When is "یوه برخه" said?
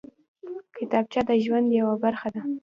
1.79-2.27